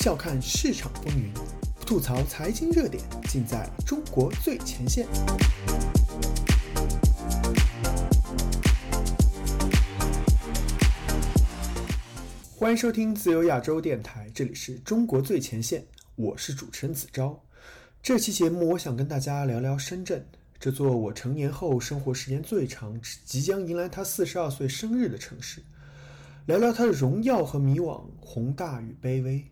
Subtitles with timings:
[0.00, 1.30] 笑看市场风云，
[1.84, 5.06] 吐槽财经热点，尽在中国最前线。
[12.56, 15.84] 欢迎收听自由亚洲电台，这里是中国最前线，
[16.16, 17.38] 我是主持人子昭。
[18.02, 20.24] 这期节目，我想跟大家聊聊深圳，
[20.58, 25.62] 这座我成年后生活时间最长、即将迎来他四十二岁生日的城市，
[26.46, 29.44] 聊聊它的荣耀和迷惘、宏大与卑微。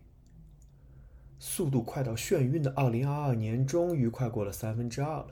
[1.39, 5.27] 速度快到眩晕的二零二二年，终于快过了三分之二了。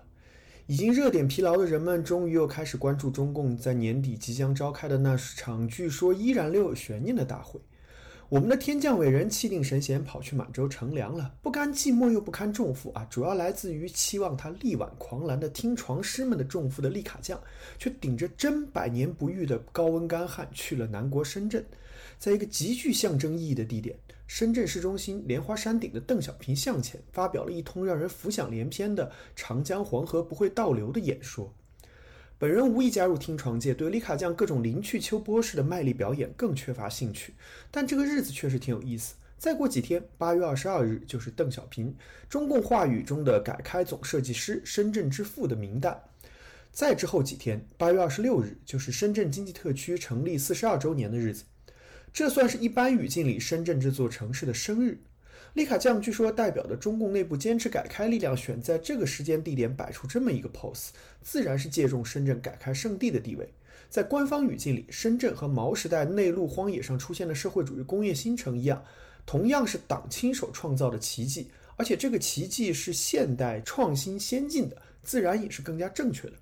[0.66, 7.60] 已经热点疲劳的人们，终于又开始关注中共在年底即将召开的那场据说依然留有悬念的大会。
[8.30, 13.08] 我们的天降伟人气定神闲跑去满洲乘凉了，不甘寂寞又不堪重负啊！
[13.10, 17.40] 主要来自于期望他力挽狂澜的听床师们的重负的利卡将，
[17.80, 21.66] 却顶着真百年不遇的高温干旱去了南国深圳，
[22.18, 31.54] 在一个极具象征意义的地点——深圳市中心莲花山顶的邓小平像前，发表了一通让人浮想联翩的“长江黄河不会倒流”的演说。
[32.40, 37.34] 本人无意加入听床界，对李卡将各种灵去秋波式的卖力表演更缺乏兴趣。
[37.72, 39.16] 但这个日子确实挺有意思。
[39.40, 41.96] 再过几天，八月二十二日就是邓小平，
[42.28, 46.00] 中共话语中的改开总设计师、深圳之父的名单。
[46.72, 51.44] 再之后几天，八月二十六日就是深圳经济特区成立四十二周年的日子。
[52.18, 54.98] 这算是一般语境里深圳这座城市的生日。
[55.54, 60.88] 利卡将据说代表的中共内部坚持改开力量选在这个时间地点摆出这么一个 pose，
[61.22, 63.48] 自然是借重深圳改开圣地的地位。
[63.88, 68.84] 在官方语境里，深圳和毛时代内陆荒野上出现的社会主义工业新城一样，
[69.24, 76.34] 同样是党亲手创造的奇迹，而且这个奇迹是现代创新先进的，自然也是更加正确的。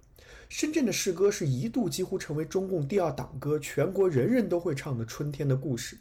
[0.50, 5.98] 深圳的诗歌是一度几乎成为中共第二党歌，全国人人都会唱的春天的故事。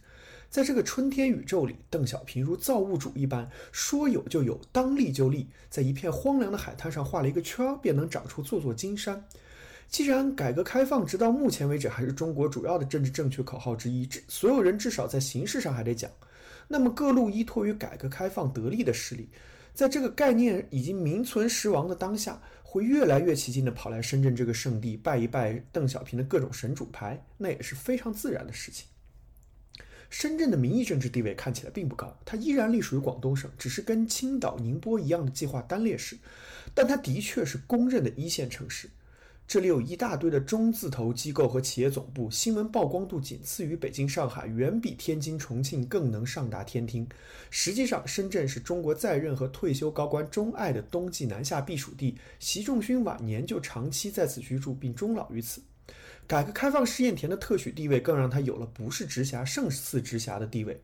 [0.50, 9.24] 在这个春天宇宙里，邓小平如造物主一般，说有就有，当立就立，在一片荒凉的海滩上画了一个圈，便能长出座座金山。
[9.88, 16.08] 既然改革开放直到目前为止还是中国主要的政治正确口号之一，所有人至少在形式上还得讲，
[16.68, 19.28] 那么各路依托于改革开放得利的势力，
[19.74, 28.86] 在这个概念已经名存实亡的当下，会越来越起劲的跑来深圳这个圣地拜一拜邓小平的各种神主牌，那也是非常自然的事情。
[30.08, 36.16] 深圳的民意政治地位看起来并不高，它依然隶属于广东省，只是跟青岛、宁波一样的计划单列市，
[36.72, 38.88] 但它的确是公认的一线城市。
[39.46, 47.06] 这里有一大堆的中字头机构和企业总部，新闻曝光度仅次于北京、上海，远比天津、重庆更能上达天听。
[47.50, 55.62] 实际上，深圳是中国在任和退休高官钟爱的冬季南下避暑地，习仲勋晚年就长期在此居住并终老于此。
[56.26, 60.80] 改革开放试验田的特许地位，更让他有了不是直辖，胜似直辖的地位，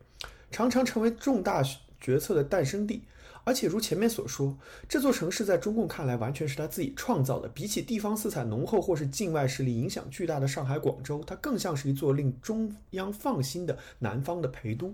[0.51, 1.63] 常常成为重大
[1.99, 3.01] 决策的诞生地。
[3.43, 4.57] 而且如前面所说，
[4.87, 7.49] 这座城市在中共看来完全是他自己创造的。
[7.49, 14.93] 比起地方色彩浓厚或是境外势力影响巨大的上海、广州，它更像是一座令中央放心的南方的陪都。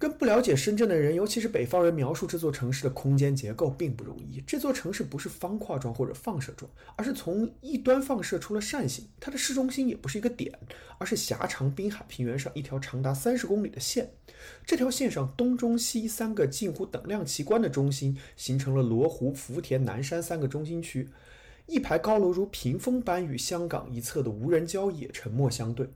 [0.00, 4.42] 跟不了解深圳的人，尤其是北方人，描述这座城市的空间结构并不容易。
[4.46, 9.06] 这座城市不是方块状或者放射状，而是从一端放射出了扇形。
[9.20, 10.58] 它的市中心也不是一个点，
[10.96, 14.10] 而是狭长滨海平原上一条长达三十公里的线。
[14.64, 21.10] 这条线上东中西三个近乎等量齐观的中心，形成了罗湖、福田、南山三个中心区。
[21.66, 25.90] 一排高楼如屏风般与香港一侧的无人郊野沉默相对。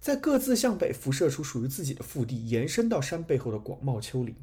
[0.00, 4.36] 在各自向北辐射出属于自己的腹地，延伸到山背后的广袤丘陵。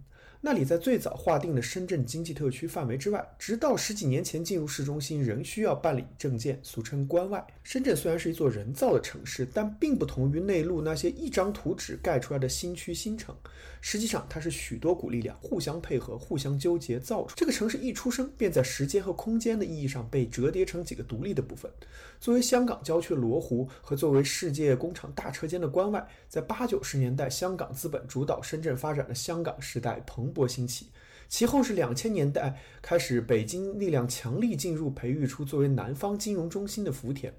[0.46, 7.44] 那里在最早划定的深圳经济特区范围之外，直到十几年前进入市中心，仍需要办理证件，俗称关外。
[7.64, 13.36] 深圳虽然是一座人造的城市，但并不同于内陆那些一张图纸盖出来的新区新城。
[13.82, 17.36] 实际上，它是许多股力量互相配合、互相纠结造出。
[17.36, 21.72] 这个城市一出生，便在时间和空间的意义上被折叠成几个独立的部分。
[22.20, 30.35] 作为香港郊区的罗湖，和作为世界工厂大车间的关外，在八九十年代香港资本主导深圳发展的香港时代蓬。
[30.36, 30.88] 波兴起，
[31.30, 37.34] 其后是两千年代开始，北京力量强力进入，培育出作为南方金融中心的福田。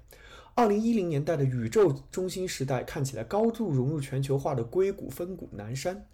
[0.55, 6.07] 二零一零年代的宇宙中心时代，看起来高度融入全球化的硅谷、分谷、南山。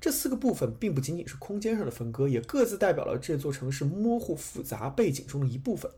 [0.00, 5.90] 这四个部分并不仅仅是空间上的分割，也各自代表了这座城市模糊复杂背景中的一部分。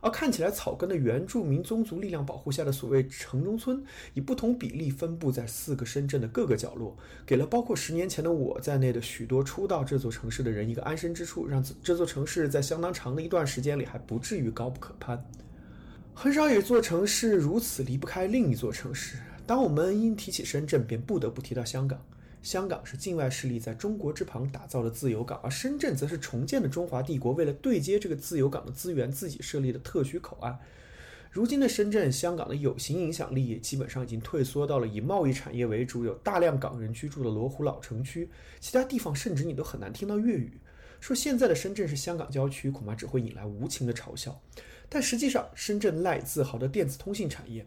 [0.00, 3.82] 而看起来草根的原住民宗族力量保护下的所谓城中村，
[4.14, 15.22] 以不同比例分布在四个深圳的各个角落，给了包括十年前的我在内的许多初到这座城市的人一个安身之处，让这座城市在相当长的一段时间里还不至于高不可攀。
[16.14, 19.16] 很少有一座城市如此离不开另一座城市。
[19.46, 22.00] 当我们因提起深圳，便不得不提到香港。
[22.42, 30.58] 香港是境外势力在中国之旁打造的自由港，而深圳则是重建的中华帝国为了对接这个自由港的资源，自己设立的特许口岸。
[31.30, 38.28] 如今的深圳，香港的有形影响力也基本上已经退缩到了以贸易产业为主、有大量港人居住的罗湖老城区，
[38.58, 40.58] 其他地方甚至你都很难听到粤语。
[40.98, 44.40] 说现在的深圳是香港郊区，恐怕只会引来无情的嘲笑。
[44.88, 47.64] 但实际上，深圳赖自豪的电子通信产业，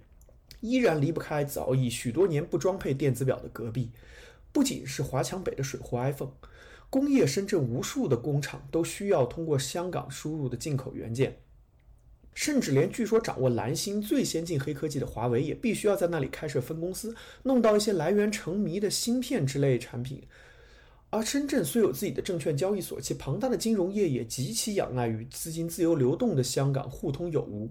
[0.60, 3.92] 依然离不开早已许多年不装配电子表的隔壁。
[4.54, 6.32] 不仅是华强北的水货 iPhone，
[6.90, 11.40] 工业深圳无数的工厂都需要通过香港输入的进口元件，
[12.36, 20.22] 甚至连据说掌握蓝芯最先进黑科技的华为，也必须要在那里开设分公司，弄到一些来源成谜的芯片之类产品。
[21.10, 27.70] 而深圳虽有自己的证券交易所，其庞大的金融业也极其仰赖与资金自由流动的香港互通有无。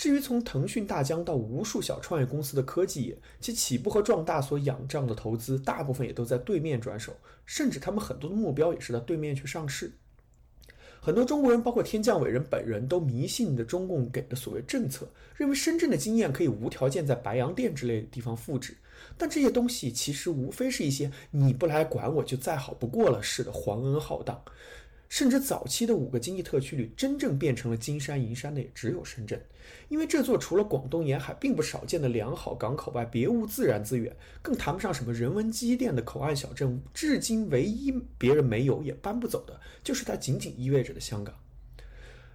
[0.00, 7.14] 至于从腾讯、大疆到无数小创业公司的科技业，其起步和壮大所仰仗的投资，大部分也都在对面转手，
[7.44, 9.92] 甚至他们很多的目标也是在对面去上市。
[11.02, 15.06] 很多中国人，包括天降伟人本人都迷信的中共给的所谓政策，
[15.36, 18.74] 认为深圳的经验可以无条件在白洋淀之类的地方复制。
[19.18, 24.42] 但这些东西其实无非是一些你不来管我就再好不过了似的皇恩浩荡。
[25.10, 29.38] 甚至早期的五个经济特区里，真正变成了金山银山的也只有深圳，
[29.88, 36.80] 因为这座除了广东沿海并不少见的良好港口外，别无自然资源，更谈不上什么人文积淀的口岸小镇。
[36.94, 41.34] 至今唯一别人没有也搬不走的，就是它仅仅意味着的香港。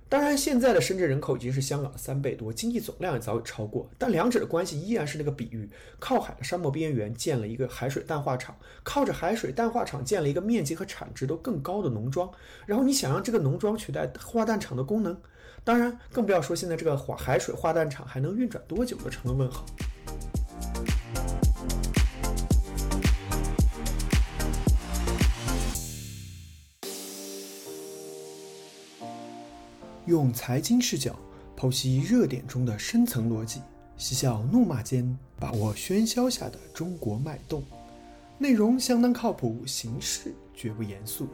[0.08, 5.68] 当然，现在的深圳人口已经是香港的三倍多，经济总量也早已超过，但两者的关系依然是那个比喻：
[6.00, 12.30] 靠海的沙漠边缘建了一个海水淡化厂，靠着海水淡化厂建了一个面积和产值都更高的农庄。
[12.68, 15.18] 然后你想让这个农庄取代化淡厂的功能，
[15.64, 19.66] 当然更不要说现在这个化海水化淡厂还能运转多久，都成了问号。
[30.06, 31.16] 用财经视角
[31.58, 33.62] 剖析热点中的深层逻辑，
[33.98, 37.64] 嬉笑怒骂间把握喧嚣下的中国脉动。
[38.38, 41.28] 内容相当靠谱，形式绝不严肃。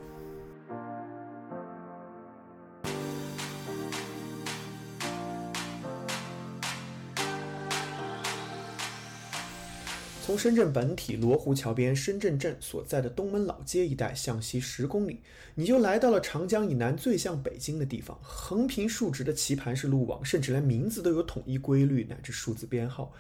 [10.32, 15.20] 从深圳本体罗湖桥边深圳镇所在的东门老街一带向西十公里，
[15.56, 18.18] 你就来到了长江以南最像北京的地方。
[18.24, 23.12] 横平竖直的棋盘式路网，甚至连名字都有统一规律乃至数字编号。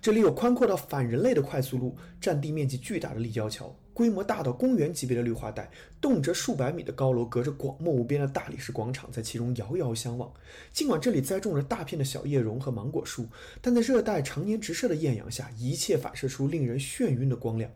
[0.00, 3.74] 这里有宽阔到反人类的快速路，占地面积巨大的立交桥。
[3.92, 5.70] 规模大到公园级别的绿化带，
[6.00, 10.32] 动辄数百米的高楼，隔着广袤无边的大理石广场，在其中遥遥相望。
[10.72, 13.26] 尽管这里栽种着大片的小叶榕和芒果树，
[13.60, 17.70] 但在热带常年直射的艳阳下，一切反射出令人眩晕的光亮。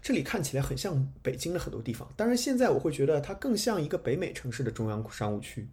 [0.00, 5.66] 这里看起来很像北京的很多地方，当然现在我会觉得它更像一个北美城市的中央商务区。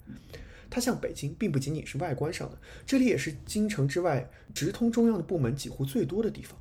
[0.67, 2.57] 它像北京，并不仅仅是外观上的，
[2.87, 6.57] 这里也是京城之外直通中央的部门几乎最多的地方。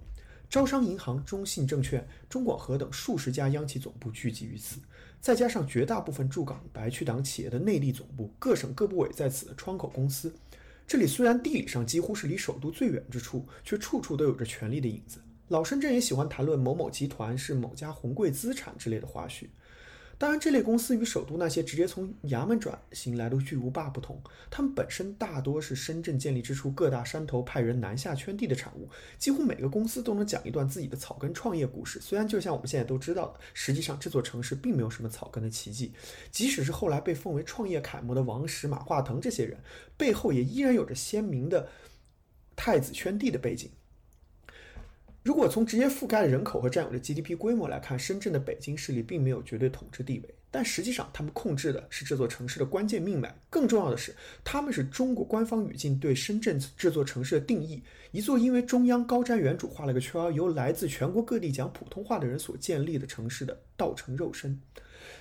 [0.55, 4.79] 招商银行、中信证券、中广核等数十家央企总部聚集于此，
[5.21, 10.33] 再加上绝大部分驻港白区党企业的内地总部，各省各部委在此的窗口公司。
[10.87, 15.19] 这里虽然地理上几乎是离首都最远之处，却处处都有着权力的影子。
[15.49, 19.47] 老深圳也喜欢谈论某某集团是某家红贵资产之类的花絮。
[20.17, 28.89] 当然，这类公司与首都那些直接从衙门转型来的巨无霸不同，他们本身大多是深圳建立之初各大山头派人南下圈地的产物。
[29.19, 32.01] 几乎每个公司都能讲一段自己的草根创业故事。
[32.01, 35.93] 虽然就像我们现在都知道的，实际上这座城市并没有什么草根的奇迹。
[36.31, 39.59] 即使是后来被奉为创业楷模的王石、马化腾这些人，
[39.97, 41.69] 背后也依然有着鲜明的
[42.55, 43.71] 太子圈地的背景。
[45.25, 53.35] 如果从直接覆盖的人口和占有的 GDP 规模来看，深圳的北京势力并没有绝对统治地位，但实际上他们控制的是这座城市的关键命脉。
[53.49, 54.15] 更重要的是，
[54.45, 64.61] 他们是中国官方语境对深圳这座城市的定义：一座因为中央高瞻远瞩画了个圈，由来自全国各地讲普通话的人所建立的城市的道成肉身。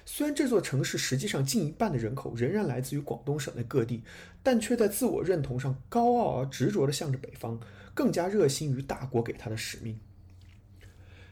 [0.06, 4.04] 虽然这座城市实际上近一半的人口仍然来自于广东省内各地，
[4.42, 7.60] 但却在自我认同上高傲而执着地向着北方。
[7.96, 10.00] 更加热心于大国给他的使命。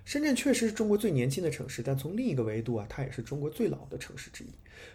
[0.06, 4.48] 深圳确实是中国最年轻的城市，但从另一个维度啊，它也是中国最老的城市之一。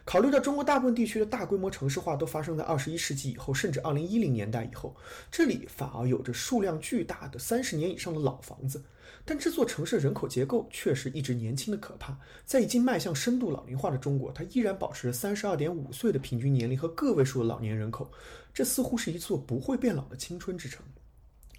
[0.04, 4.94] 考虑到中国大部分地区的大规模城市化都发生在二十一世纪以后，甚至二零一零年代以后，
[5.28, 8.80] 这里反而有着数量巨大的三十年以上的老房子。
[9.28, 18.08] 但这座城市人口结构确实一直年轻的可怕，在已经迈向深度老龄化的中国，它依然保持着三十二点五岁的平均年龄和个位数的老年人口，
[18.54, 20.86] 这似乎是一座不会变老的青春之城。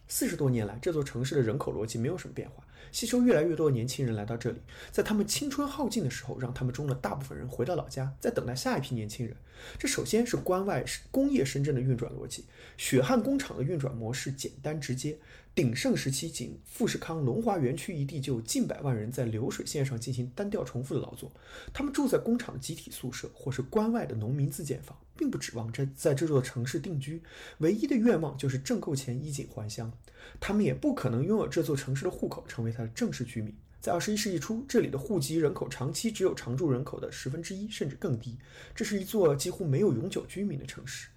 [0.08, 9.36] 四十多年来，这座城市的人口逻辑没有什么变化，吸收越来越多的年轻人来到这里，在他们青春耗尽的时候，让他们中的大部分人回到老家，在等待下一批年轻人。
[9.78, 12.46] 这首先是关外工业深圳的运转逻辑，
[12.78, 15.20] 血汗工厂的运转模式简单直接。
[15.58, 21.32] 鼎盛时期，仅富士康龙华园区一地就有近百万人在流水线上进行单调重复的劳作。
[21.74, 27.24] 他们住在工厂的集体宿舍，或是关外的农民自建房，并不指望在在这座城市定居，
[27.58, 29.92] 唯一的愿望就是挣够钱衣锦还乡。
[30.40, 33.52] 他们也不可能拥有这座城市的户口，成为它的正式居民。
[33.82, 38.38] 在二十一世纪初，这里的户籍人口长期只有常住人口的十分之一，甚至更低。
[38.76, 41.08] 这是一座几乎没有永久居民的城市。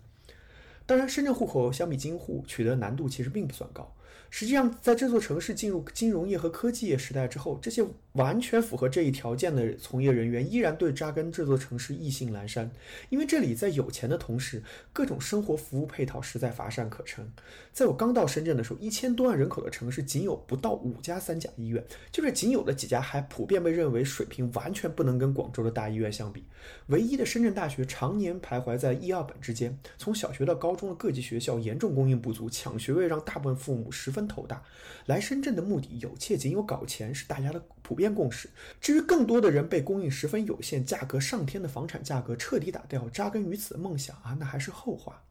[0.86, 3.94] 当然，深圳户口相比京沪取得难度其实并不算高。
[4.30, 12.70] 实际上，在这座城市进入金融业和科技业时代之后，这些完全符合这一条件的从业人员依然对扎根这座城市意兴阑珊，
[13.08, 14.62] 因为这里在有钱的同时，
[14.92, 17.30] 各种生活服务配套实在乏善可陈。
[17.72, 26.44] 在我刚到深圳的时候，一千多万人口的城市仅有不到五家三甲医院，就是仅有的几家还普遍被认为水平完全不能跟广州的大医院相比。
[26.86, 34.30] 唯一的深圳大学常年徘徊在一二本之间，从小学到高中的各级学校严重供应不足，抢学位让大部分父母十分。
[34.30, 34.62] 头大，
[35.06, 38.48] 来深圳的目的有且仅有搞钱是大家的普遍共识。
[38.80, 45.24] 至于更多的人被供应十分有限、价格上天的房产价格彻底打掉扎根于此的梦想啊，那还是后话。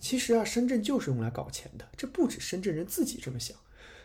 [0.00, 3.56] 其实啊，深圳就是用来搞钱的，这不止深圳人自己这么想。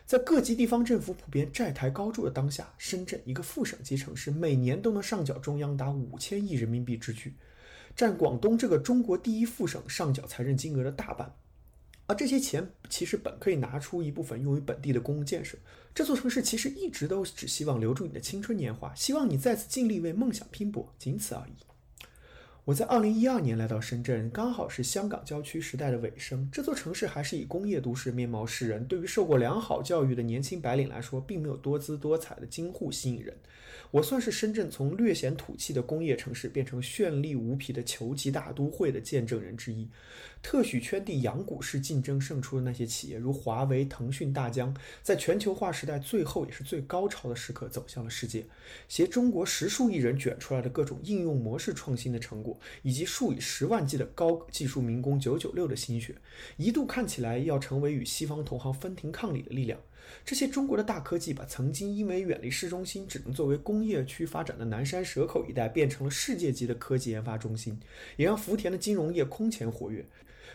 [0.06, 7.34] 在各级地方政府普遍债台高筑的当下，深圳一个副省级城市每年都能上缴中央达五千亿人民币之巨，
[7.96, 11.34] 占广东这个中国第一副省上缴财政金额的大半。
[12.10, 15.56] 而这些钱其实本可以拿出一部分用于本地的公共建设。
[15.94, 21.69] 这座城市其实一直都只希望留住你的青春年华，希望你再次尽力为梦想拼搏，仅此而已。
[22.70, 26.48] 我在二零一二年来到深圳，刚好是香港郊区时代的尾声。
[26.52, 33.36] 这座城市还是以工业都市面貌示人，对于受过良好教育的年轻白领来说，并没有多姿多彩的京沪吸引人。
[33.90, 39.88] 我算是深圳从略显土气的工业城市变成绚丽无匹的球级大都会的见证人之一。
[40.42, 48.46] 特许圈地养股式竞争胜出的那些企业，如华为、腾讯、大疆，在全球化时代最后也是最高潮的时刻走向了世界。
[48.88, 56.14] 携中国十数亿人卷出来的各种应用模式创新的成果，以及数以十万计的高技术民工九九六的心血，
[56.56, 59.80] 一度看起来要成为与西方同行分庭抗礼的力量。
[60.24, 67.78] 这些中国的大科技，把曾经因为远离市中心，只能作为工业区发展的南山蛇口一带，变成了世界级的科技研发中心，
[68.16, 70.04] 也让福田的金融业空前活跃。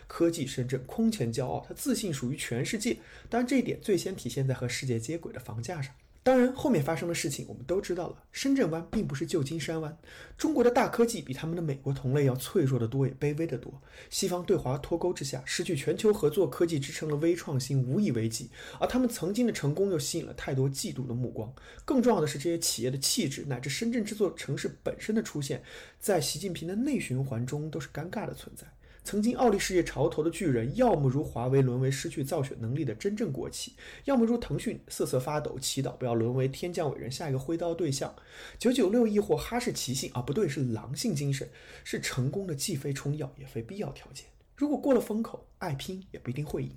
[0.06, 2.98] 科技深圳空前骄傲，他自信属于全世界。
[3.28, 5.92] 当然，这一点最先体现在和世界接轨的房价上。
[6.26, 8.20] 当然，后面发生的事情我们都知道了。
[8.32, 9.96] 深圳湾并不是旧金山湾，
[10.36, 13.80] 中国的大科技比他们的美国同类要脆弱得多，也卑微得多。
[14.10, 21.54] 西方对华脱钩之下，失去全球合作科技支撑的微创新无以为继，而他们曾经的成功又吸引了太多嫉妒的目光。
[21.84, 25.62] 更重要的是，这些企业的气质乃至深圳这座城市本身的出现，
[26.00, 28.66] 在习近平的内循环中都是尴尬的存在。
[29.06, 38.12] 曾经傲立世界潮头的巨人，要么如华为沦为失去造血能力的真正国企，要么如腾讯瑟瑟发抖，祈祷不要沦为天降伟人下一个挥刀对象。
[38.58, 41.48] 九九六亦或哈士奇性啊，不对，是狼性精神，
[41.84, 44.26] 是成功的既非充要也非必要条件。
[44.56, 46.72] 如果过了风口，爱拼也不一定会赢。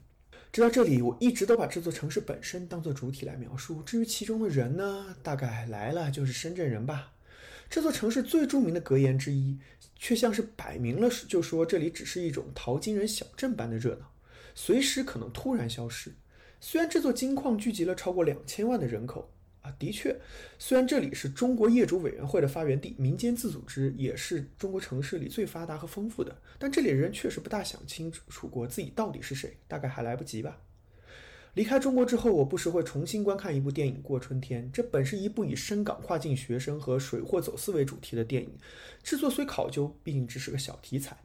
[0.52, 7.14] 直到这里，我一直都把这座城市本身当做主体来描述，至于其中的人呢，大概来了就是深圳人吧。
[7.70, 9.58] 这座城市最著名的格言之一，
[9.96, 14.12] 却像是摆明了就说这里只是一种淘金人小镇般的热闹，
[14.56, 16.12] 随时可能突然消失。
[16.60, 20.20] 虽然这座金矿聚集了超过两千万的人口啊，的确，
[20.58, 30.60] 虽然这里是中国业主委员会的发源地，民间自组织也是中国城市里最发达和丰富的，但这里人确实不大想清楚过自己到底是谁，大概还来不及吧。
[31.60, 34.64] 离开中国之后，我不时会重新观看一部电影《过春天》。
[34.72, 38.50] 这本是一部以深港跨境学生和水货走私为主题的电影，
[39.04, 41.18] 制作虽考究，毕竟只是个小题材，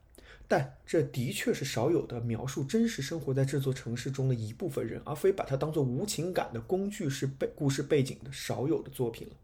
[0.49, 9.35] 但这的确是少有的描述真实生活在这座城市中的一部分人，而非把它当做无情感的工具式背故事背景的少有的作品了。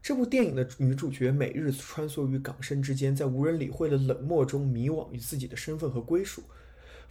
[0.00, 6.44] 这部电影的女主角每日穿梭于港深之间，在无人理会的冷漠中迷惘于自己的身份和归属。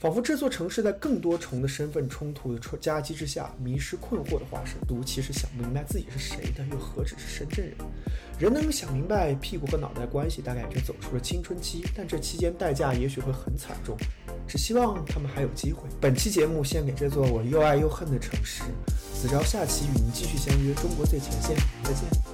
[0.01, 4.75] 仿佛这座城市在更多重的身份冲突的夹击之下，迷失困惑的化身。
[4.87, 7.75] 独其实想不明白自己是谁的，又何止是深圳人？
[8.39, 13.95] 人能想明白屁股和脑袋关系，大概也就走出了青春期，但这期间代价也许会很惨重。
[14.47, 15.87] 只希望他们还有机会。
[16.01, 18.63] 本期节目献给这座我又爱又恨的城市。
[19.13, 22.30] 子昭下期与您继续相约中国最前线，再见。